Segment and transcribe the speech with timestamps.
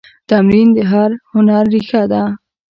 [0.29, 2.23] تمرین د هر هنر ریښه ده.